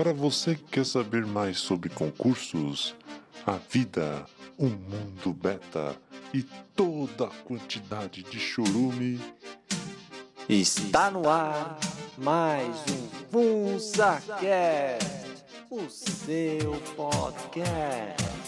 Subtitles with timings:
[0.00, 2.96] Para você que quer saber mais sobre concursos,
[3.46, 4.24] a vida,
[4.56, 5.94] o mundo beta
[6.32, 6.42] e
[6.74, 9.20] toda a quantidade de chorume,
[10.48, 11.78] Está no ar
[12.16, 15.04] mais um FunsaCast,
[15.70, 18.39] o seu podcast.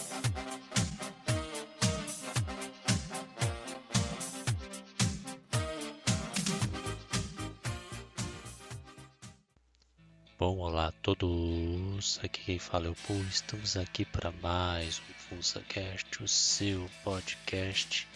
[10.44, 15.14] Bom, olá a todos, aqui quem fala é o Paul, estamos aqui para mais um
[15.14, 18.08] FunsaCast, o seu podcast,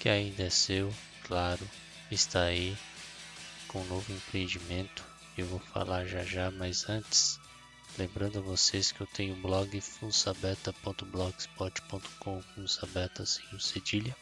[0.00, 0.92] que ainda é seu,
[1.22, 1.64] claro,
[2.10, 2.76] está aí
[3.68, 5.04] com um novo empreendimento,
[5.38, 7.38] eu vou falar já já, mas antes,
[7.96, 14.16] lembrando a vocês que eu tenho o blog funsabeta.blogspot.com, funsabeta sem o cedilha,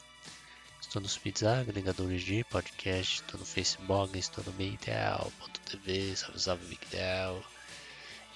[0.83, 7.43] Estou nos feeds agregadores de podcast, estou no Facebook, estou no Migdel.tv, salve salve Migdel.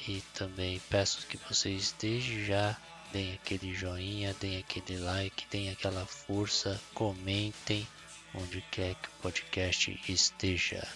[0.08, 2.74] E também peço que vocês desde já
[3.12, 7.86] deem aquele joinha, deem aquele like, deem aquela força, comentem
[8.32, 10.88] onde quer que o podcast esteja.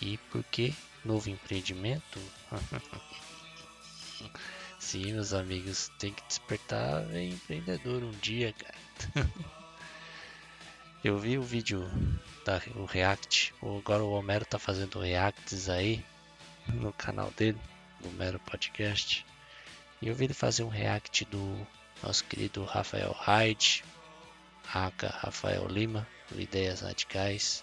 [0.00, 0.72] E por que
[1.04, 2.20] novo empreendimento?
[4.78, 9.28] Sim, meus amigos, tem que despertar empreendedor um dia, cara.
[11.04, 11.88] Eu vi o vídeo
[12.44, 16.04] da o React, agora o Homero tá fazendo reacts aí
[16.66, 17.58] no canal dele,
[18.00, 19.24] do Homero Podcast.
[20.02, 21.64] E eu vi ele fazer um react do
[22.02, 23.84] nosso querido Rafael Hyde,
[24.74, 27.62] aka Rafael Lima, do Ideias Radicais,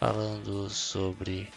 [0.00, 1.52] falando sobre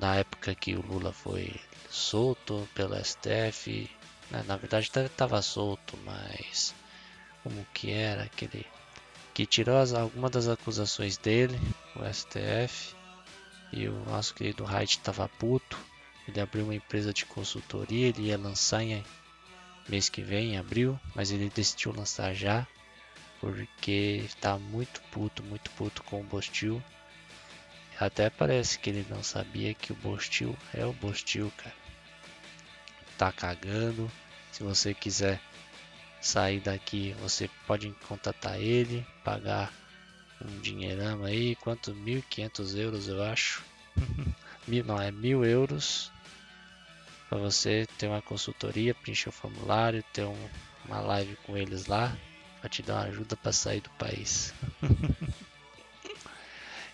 [0.00, 3.90] na época que o Lula foi solto pelo STF,
[4.30, 6.74] né, na verdade estava solto, mas
[7.42, 8.66] como que era aquele
[9.34, 11.58] que tirou as, algumas das acusações dele,
[11.96, 12.94] o STF,
[13.72, 15.76] e o nosso querido Hyde estava puto.
[16.28, 19.04] Ele abriu uma empresa de consultoria, ele ia lançar em
[19.88, 22.66] mês que vem, em abril, mas ele decidiu lançar já,
[23.40, 26.82] porque está muito puto, muito puto com o Bostil.
[27.98, 31.74] Até parece que ele não sabia que o Bostil é o Bostil, cara.
[33.18, 34.10] Tá cagando.
[34.50, 35.40] Se você quiser
[36.24, 39.72] sair daqui, você pode contatar ele, pagar
[40.40, 41.94] um dinheirão aí, quanto?
[41.94, 43.62] 1.500 euros eu acho.
[44.86, 46.10] não, é mil euros
[47.28, 50.48] para você ter uma consultoria, preencher o formulário, ter um,
[50.84, 52.16] uma live com eles lá,
[52.60, 54.54] para te dar uma ajuda para sair do país.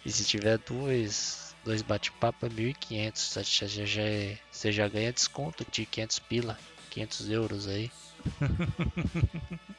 [0.04, 5.12] e se tiver dois, dois bate-papo é 1.500, você já, já, é, você já ganha
[5.12, 6.58] desconto de 500 pila,
[6.90, 7.90] 500 euros aí.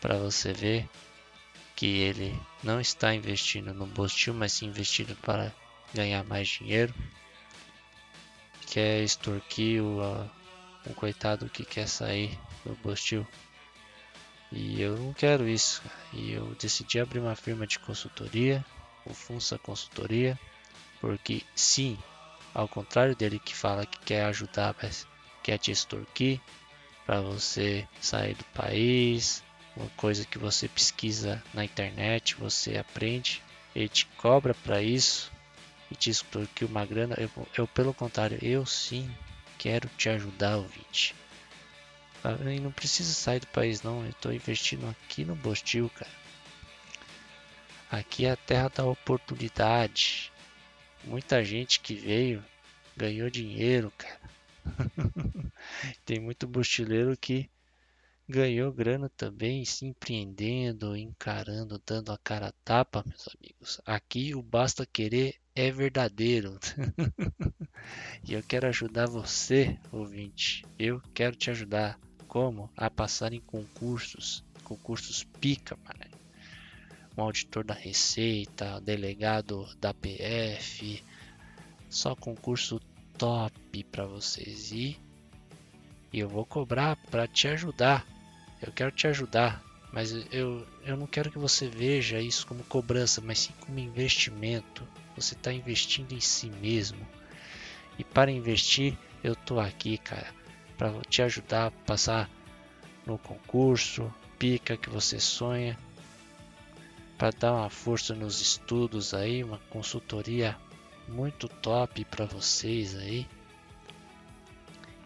[0.00, 0.88] para você ver
[1.74, 5.52] que ele não está investindo no Bostil, mas sim investindo para
[5.94, 6.92] ganhar mais dinheiro.
[8.66, 10.30] Quer extorquir o, uh,
[10.88, 13.26] um coitado que quer sair do Bostil.
[14.50, 15.82] E eu não quero isso.
[16.12, 18.64] E eu decidi abrir uma firma de consultoria,
[19.04, 20.38] o Funsa Consultoria,
[21.00, 21.98] porque sim,
[22.54, 25.06] ao contrário dele que fala que quer ajudar, mas
[25.42, 26.40] quer te extorquir,
[27.08, 29.42] para você sair do país,
[29.74, 33.42] uma coisa que você pesquisa na internet, você aprende,
[33.74, 35.32] ele te cobra para isso
[35.90, 37.14] e te extorquir uma grana.
[37.16, 39.10] Eu, eu, pelo contrário, eu sim
[39.56, 41.14] quero te ajudar, ouvinte.
[42.22, 46.12] Ah, e não precisa sair do país não, eu estou investindo aqui no Bostil, cara.
[47.90, 50.30] Aqui é a terra da oportunidade.
[51.04, 52.44] Muita gente que veio
[52.94, 54.28] ganhou dinheiro, cara.
[56.04, 57.50] Tem muito mochileiro que
[58.28, 63.80] ganhou grana também, se empreendendo, encarando, dando a cara a tapa, meus amigos.
[63.86, 66.58] Aqui o basta querer é verdadeiro.
[68.22, 70.64] e eu quero ajudar você, ouvinte.
[70.78, 71.98] Eu quero te ajudar.
[72.26, 72.70] Como?
[72.76, 74.44] A passar em concursos.
[74.62, 75.98] Concursos pica, mano.
[77.16, 81.02] Um auditor da Receita, delegado da PF.
[81.88, 82.78] Só concurso
[83.18, 84.96] top para vocês e,
[86.12, 88.06] e eu vou cobrar para te ajudar.
[88.62, 89.62] Eu quero te ajudar,
[89.92, 94.86] mas eu, eu não quero que você veja isso como cobrança, mas sim como investimento.
[95.16, 97.06] Você está investindo em si mesmo.
[97.98, 100.32] E para investir, eu tô aqui, cara,
[100.76, 102.30] para te ajudar a passar
[103.04, 105.76] no concurso, pica que você sonha,
[107.16, 110.56] para dar uma força nos estudos aí, uma consultoria
[111.08, 113.26] muito top para vocês aí.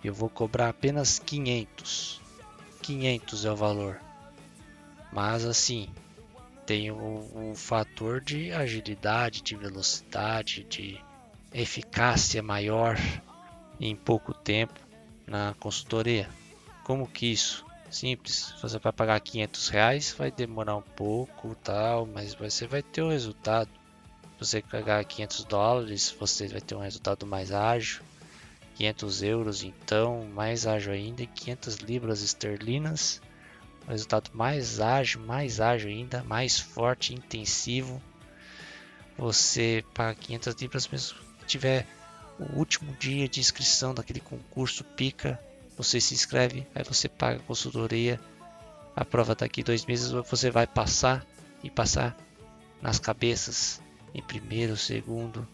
[0.02, 2.20] Eu vou cobrar apenas 500.
[2.82, 4.00] 500 é o valor.
[5.12, 5.88] Mas assim,
[6.66, 10.98] tem o, o fator de agilidade, de velocidade, de
[11.52, 12.96] eficácia maior
[13.78, 14.80] em pouco tempo
[15.26, 16.28] na consultoria.
[16.84, 17.64] Como que isso?
[17.90, 23.02] Simples, você vai pagar 500 reais, vai demorar um pouco, tal, mas você vai ter
[23.02, 23.68] o resultado.
[24.42, 28.02] Você pagar 500 dólares, você vai ter um resultado mais ágil.
[28.74, 33.22] 500 euros, então, mais ágil ainda, e 500 libras esterlinas,
[33.86, 38.02] um resultado mais ágil, mais ágil ainda, mais forte, intensivo.
[39.16, 41.86] Você paga 500 libras mesmo que tiver
[42.36, 45.40] o último dia de inscrição daquele concurso pica,
[45.76, 48.18] você se inscreve, aí você paga a consultoria,
[48.96, 51.24] a prova daqui dois meses você vai passar
[51.62, 52.16] e passar
[52.80, 53.80] nas cabeças
[54.14, 55.48] em primeiro, segundo,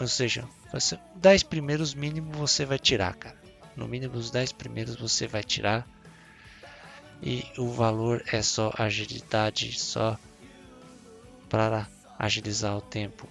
[0.00, 0.48] ou seja,
[1.14, 3.36] 10 primeiros mínimo você vai tirar, cara.
[3.74, 5.86] No mínimo os 10 primeiros você vai tirar.
[7.22, 10.18] E o valor é só agilidade, só
[11.48, 11.88] para
[12.18, 13.28] agilizar o tempo.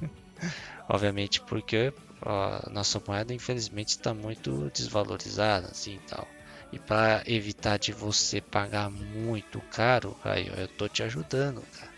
[0.88, 1.92] Obviamente porque
[2.22, 6.28] a nossa moeda infelizmente está muito desvalorizada assim tal.
[6.72, 11.89] E para evitar de você pagar muito caro, aí eu tô te ajudando, cara.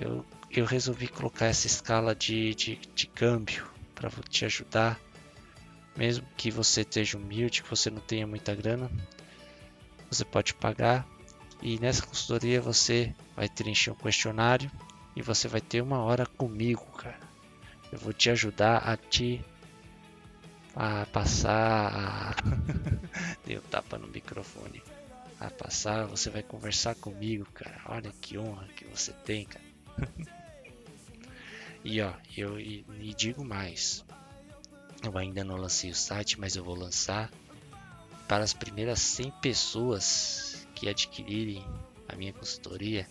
[0.00, 4.98] Eu, eu resolvi colocar essa escala de, de, de câmbio para te ajudar.
[5.96, 8.90] Mesmo que você esteja humilde, que você não tenha muita grana,
[10.10, 11.06] você pode pagar.
[11.62, 14.70] E nessa consultoria você vai preencher um questionário
[15.14, 17.30] e você vai ter uma hora comigo, cara
[17.92, 19.44] eu vou te ajudar a te
[20.74, 22.34] a passar a...
[23.44, 24.82] deu tapa no microfone
[25.40, 29.69] a passar você vai conversar comigo cara olha que honra que você tem cara
[31.84, 34.04] e ó eu e, e digo mais
[35.02, 37.30] eu ainda não lancei o site mas eu vou lançar
[38.28, 41.64] para as primeiras 100 pessoas que adquirirem
[42.08, 43.08] a minha consultoria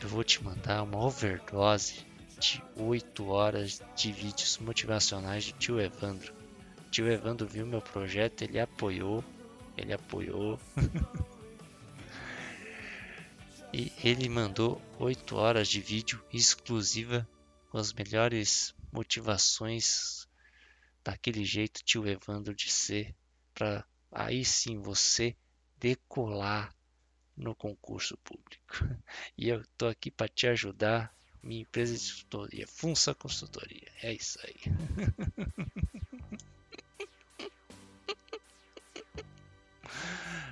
[0.00, 2.06] eu vou te mandar uma overdose
[2.38, 6.32] 28 horas de vídeos motivacionais de tio Evandro.
[6.90, 9.24] Tio Evandro viu meu projeto, ele apoiou,
[9.76, 10.58] ele apoiou.
[13.72, 17.28] e ele mandou 8 horas de vídeo exclusiva
[17.70, 20.26] com as melhores motivações
[21.04, 23.14] daquele jeito tio Evandro de ser
[23.54, 25.36] para aí sim você
[25.78, 26.74] decolar
[27.36, 28.64] no concurso público.
[29.36, 33.88] E eu tô aqui para te ajudar minha empresa de consultoria, Funça Consultoria.
[34.02, 34.56] É isso aí.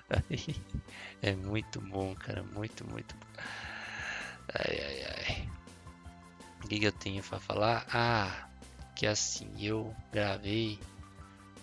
[1.23, 2.43] é muito bom, cara.
[2.43, 3.43] Muito, muito bom.
[4.55, 5.49] Ai, ai, ai.
[6.65, 7.87] O que, que eu tenho para falar?
[7.93, 8.49] Ah,
[8.95, 10.81] que assim, eu gravei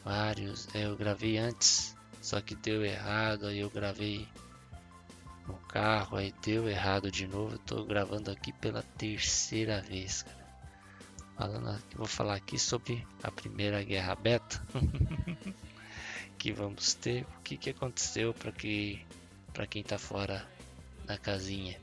[0.04, 0.68] vários.
[0.74, 3.48] Eu gravei antes, só que deu errado.
[3.48, 4.28] Aí eu gravei
[5.48, 7.56] no carro, aí deu errado de novo.
[7.56, 10.44] Eu tô gravando aqui pela terceira vez, cara.
[11.36, 14.62] Falando vou falar aqui sobre a primeira guerra beta
[16.38, 17.24] que vamos ter.
[17.40, 19.06] O que, que aconteceu para que
[19.54, 20.48] para quem tá fora
[21.06, 21.80] da casinha?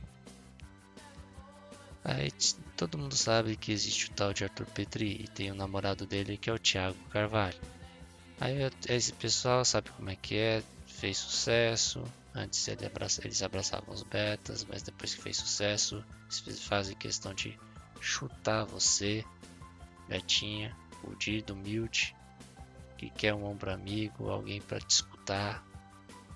[2.02, 2.30] Aí
[2.76, 6.06] todo mundo sabe que existe o tal de Arthur Petri e tem o um namorado
[6.06, 7.60] dele que é o Thiago Carvalho.
[8.40, 8.56] Aí
[8.88, 12.02] esse pessoal sabe como é que é, fez sucesso,
[12.34, 16.04] Antes ele abraça, eles abraçavam os betas, mas depois que fez sucesso,
[16.46, 17.58] eles fazem questão de
[18.00, 19.24] chutar você,
[20.08, 22.14] betinha, fudido, humilde,
[23.00, 25.64] que quer um ombro amigo, alguém para te escutar,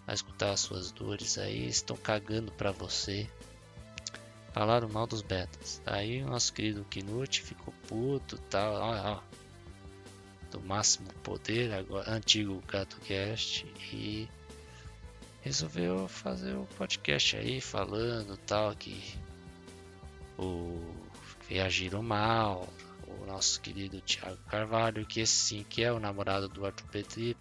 [0.07, 3.29] para escutar as suas dores aí, estão cagando para você.
[4.55, 5.83] Falaram mal dos betas.
[5.85, 9.21] Aí o nosso querido Knut ficou puto tal, ó, ó,
[10.51, 14.27] do máximo poder, agora antigo Gato Cast e
[15.43, 19.05] resolveu fazer um podcast aí falando tal que
[20.39, 20.81] o
[21.47, 22.73] reagiram mal,
[23.25, 27.37] nosso querido Thiago Carvalho, que esse sim que é o namorado do Arthur Petri,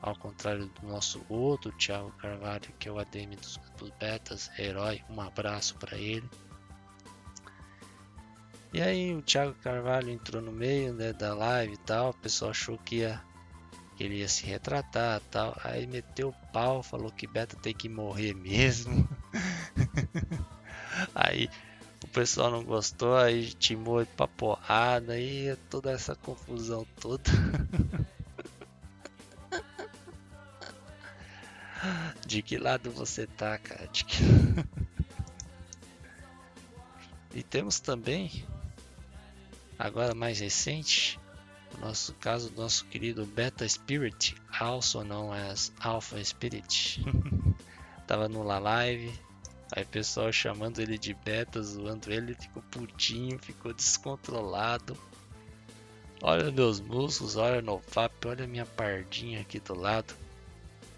[0.00, 3.58] ao contrário do nosso outro Thiago Carvalho, que é o ADM dos,
[3.98, 6.28] Betas, herói, um abraço para ele.
[8.72, 12.50] E aí o Thiago Carvalho entrou no meio né, da live e tal, o pessoal
[12.50, 13.22] achou que ia
[13.96, 15.56] que ele ia se retratar tal.
[15.62, 19.06] Aí meteu o pau, falou que Beta tem que morrer mesmo.
[21.14, 21.48] aí
[22.12, 27.22] pessoal não gostou, aí timou pra porrada, aí toda essa confusão toda.
[32.26, 33.88] De que lado você tá, cara?
[33.88, 34.04] Que...
[37.34, 38.46] e temos também,
[39.78, 41.18] agora mais recente,
[41.80, 47.02] nosso caso, nosso querido Beta Spirit, also known as Alpha Spirit,
[48.06, 49.12] tava no La Live,
[49.74, 54.96] aí pessoal chamando ele de Beta, zoando ele, ficou putinho, ficou descontrolado.
[56.22, 60.14] Olha meus músculos, olha no FAP, olha minha pardinha aqui do lado.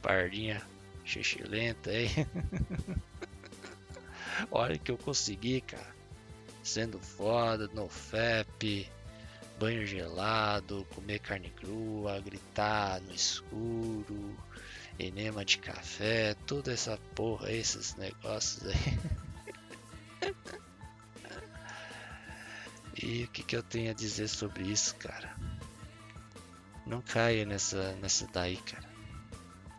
[0.02, 0.60] Pardinha
[1.04, 2.08] xixilenta aí.
[4.50, 5.94] olha que eu consegui, cara.
[6.62, 8.88] Sendo foda, no FAP,
[9.58, 14.36] banho gelado, comer carne crua, gritar no escuro,
[14.98, 19.24] enema de café, toda essa porra, esses negócios aí.
[23.02, 25.36] E o que, que eu tenho a dizer sobre isso, cara?
[26.86, 28.88] Não caia nessa, nessa daí, cara.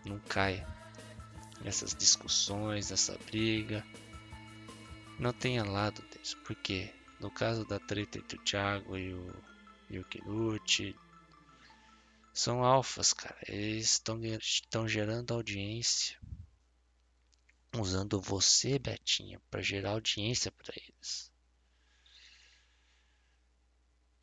[0.06, 0.68] Não caia
[1.62, 3.86] nessas discussões, nessa briga.
[5.18, 9.34] Não tenha lado disso, porque no caso da treta entre o Thiago e o,
[9.90, 10.96] e o Kinucci,
[12.36, 13.38] são alfas, cara.
[13.48, 14.02] Eles
[14.44, 16.20] estão gerando audiência.
[17.78, 21.32] Usando você, Betinha, para gerar audiência para eles.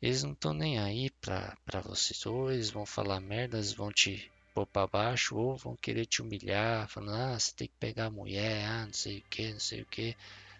[0.01, 2.25] Eles não estão nem aí pra, pra vocês.
[2.25, 6.21] Ou eles vão falar merda, eles vão te pôr pra baixo, ou vão querer te
[6.21, 9.81] humilhar, falando, ah, você tem que pegar mulher, ah, não sei o que, não sei
[9.81, 10.15] o que.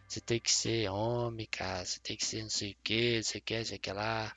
[0.07, 3.39] Você tem que ser homem, cara, você tem que ser não sei o que, você
[3.39, 4.33] quer, você quer lá.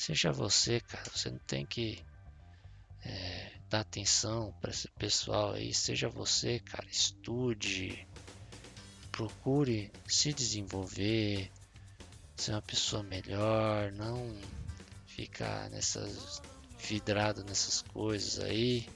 [0.00, 2.02] Seja você, cara, você não tem que
[3.04, 5.74] é, dar atenção para esse pessoal aí.
[5.74, 8.08] Seja você, cara, estude,
[9.12, 11.52] procure se desenvolver,
[12.34, 14.34] ser uma pessoa melhor, não
[15.06, 16.40] ficar nessas
[16.78, 18.88] vidrado nessas coisas aí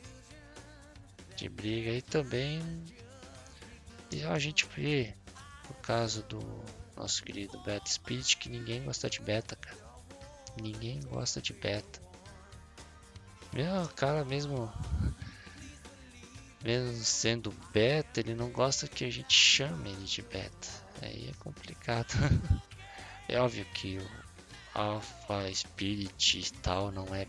[1.37, 1.90] de briga.
[1.90, 2.62] E também
[4.26, 5.14] a gente vê
[5.64, 6.40] por causa do
[6.96, 9.83] nosso querido Beta Spirit que ninguém gosta de beta, cara.
[10.61, 12.00] Ninguém gosta de beta.
[13.52, 14.73] Meu cara mesmo
[16.64, 20.68] mesmo sendo beta, ele não gosta que a gente chame ele de beta.
[21.02, 22.12] Aí é complicado.
[23.26, 24.11] É óbvio que o
[24.75, 27.26] Alpha Spirit e tal não é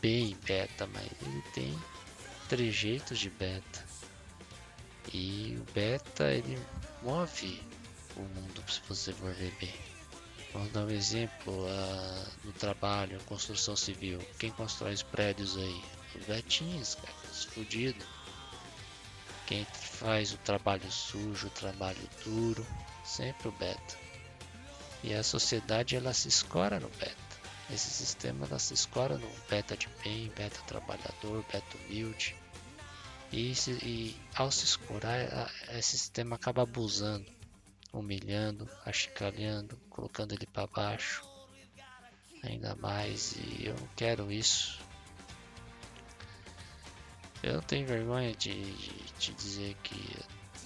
[0.00, 1.76] bem beta, mas ele tem
[2.48, 3.84] trejeitos de beta.
[5.12, 6.56] E o beta ele
[7.02, 7.60] move
[8.16, 9.89] o mundo se você for ver bem.
[10.52, 14.18] Vamos dar um exemplo uh, no trabalho, construção civil.
[14.38, 15.82] Quem constrói os prédios aí?
[16.16, 18.06] Os betinhos, cara, os fudidos.
[19.46, 22.66] Quem faz o trabalho sujo, o trabalho duro,
[23.04, 23.98] sempre o beta.
[25.04, 27.30] E a sociedade ela se escora no beta.
[27.72, 32.34] Esse sistema ela se escora no beta de bem, beta trabalhador, beta humilde.
[33.32, 37.24] E, se, e ao se escorar, esse sistema acaba abusando,
[37.92, 41.22] humilhando, achicalhando, colocando ele para baixo.
[42.42, 44.80] Ainda mais, e eu não quero isso.
[47.42, 48.72] Eu não tenho vergonha de,
[49.18, 50.16] de dizer que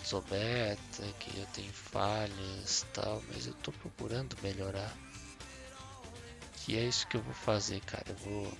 [0.05, 4.93] sou beta, que eu tenho falhas tal, mas eu tô procurando melhorar.
[6.67, 8.05] E é isso que eu vou fazer, cara.
[8.09, 8.59] Eu vou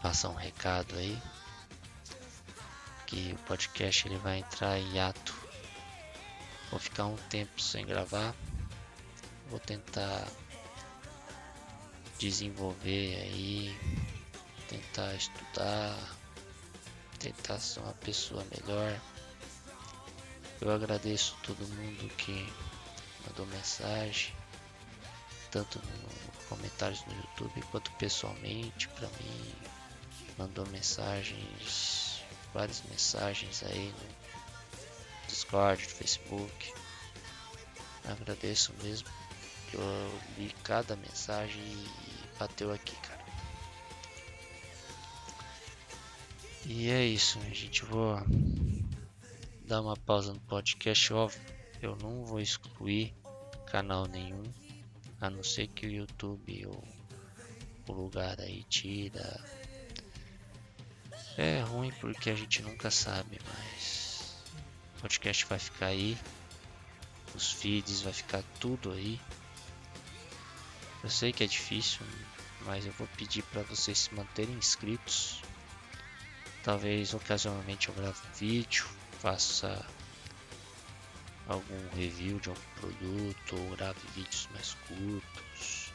[0.00, 1.20] passar um recado aí.
[3.06, 5.31] Que o podcast ele vai entrar em ato.
[6.72, 8.34] Vou ficar um tempo sem gravar.
[9.50, 10.26] Vou tentar
[12.18, 13.78] desenvolver aí,
[14.68, 15.94] tentar estudar,
[17.18, 18.98] tentar ser uma pessoa melhor.
[20.62, 22.50] Eu agradeço todo mundo que
[23.26, 24.34] mandou mensagem,
[25.50, 29.54] tanto nos comentários no YouTube quanto pessoalmente para mim.
[30.38, 32.22] Mandou mensagens,
[32.54, 34.21] várias mensagens aí no
[35.52, 36.72] Discord, no Facebook.
[38.06, 39.08] Agradeço mesmo
[39.70, 43.22] que eu li cada mensagem e bateu aqui, cara.
[46.64, 48.16] E é isso, a gente vou
[49.66, 51.40] dar uma pausa no podcast, óbvio,
[51.82, 53.14] eu não vou excluir
[53.66, 54.42] canal nenhum,
[55.20, 56.82] a não ser que o YouTube ou
[57.88, 59.38] o lugar aí tira.
[61.36, 64.01] É ruim porque a gente nunca sabe, mas
[65.02, 66.16] podcast vai ficar aí,
[67.34, 69.20] os feeds vai ficar tudo aí.
[71.02, 72.00] Eu sei que é difícil,
[72.64, 75.42] mas eu vou pedir para vocês se manterem inscritos.
[76.62, 78.86] Talvez ocasionalmente eu grave vídeo
[79.18, 79.84] faça
[81.48, 85.92] algum review de algum produto ou grave vídeos mais curtos.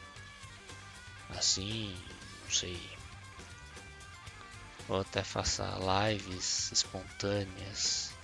[1.30, 1.96] Assim,
[2.44, 2.78] não sei.
[4.88, 5.66] Ou até faça
[6.10, 8.17] lives espontâneas.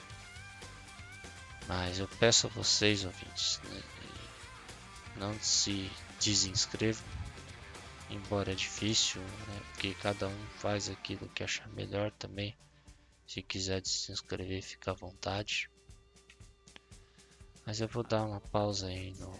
[1.67, 3.83] Mas eu peço a vocês, ouvintes, né,
[5.17, 5.91] não se
[6.21, 7.05] desinscrevam,
[8.11, 12.55] embora é difícil, né, porque cada um faz aquilo que achar melhor também.
[13.27, 15.71] Se quiser se inscrever, fica à vontade.
[17.65, 19.31] Mas eu vou dar uma pausa aí no,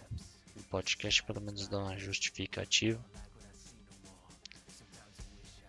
[0.55, 3.03] no podcast, pelo menos dar uma justificativa.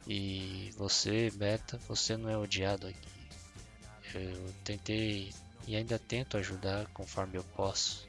[0.07, 3.17] E você, Beta, você não é odiado aqui.
[4.15, 5.35] Eu tentei
[5.67, 8.09] e ainda tento ajudar conforme eu posso.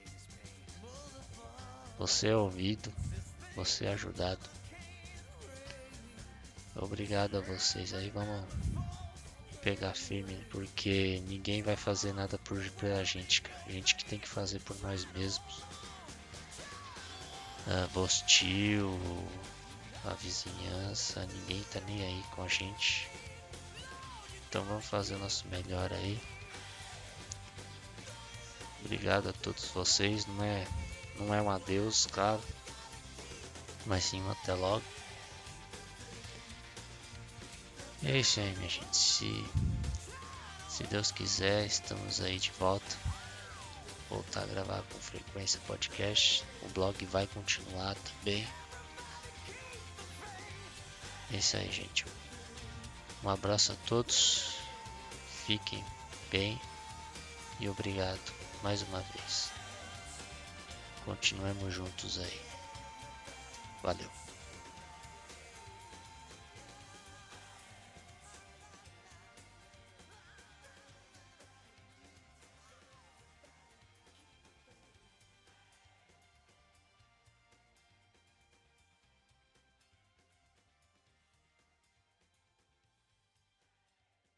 [1.97, 2.93] Você é ouvido,
[3.55, 4.47] você é ajudado.
[6.75, 8.45] Obrigado a vocês aí, vamos
[9.63, 13.63] pegar firme, porque ninguém vai fazer nada por pra gente, cara.
[13.65, 15.63] A gente que tem que fazer por nós mesmos.
[17.65, 18.97] A Bostil,
[20.05, 23.09] a vizinhança, ninguém tá nem aí com a gente.
[24.47, 26.21] Então vamos fazer o nosso melhor aí.
[28.87, 30.65] Obrigado a todos vocês, não é,
[31.19, 32.41] não é um adeus, claro,
[33.85, 34.81] mas sim um até logo.
[38.05, 38.95] É isso aí, minha gente.
[38.95, 39.45] Se,
[40.69, 42.95] se Deus quiser, estamos aí de volta.
[44.09, 46.45] Voltar a gravar com frequência podcast.
[46.61, 48.47] O blog vai continuar também.
[51.33, 52.05] É isso aí, gente.
[53.21, 54.55] Um abraço a todos.
[55.45, 55.83] Fiquem
[56.31, 56.57] bem
[57.59, 59.51] e obrigado mais uma vez.
[61.05, 62.41] Continuemos juntos aí.
[63.81, 64.26] Valeu.